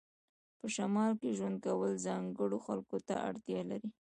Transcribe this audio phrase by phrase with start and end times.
[0.59, 3.89] په شمال کې ژوند کول ځانګړو خلکو ته اړتیا لري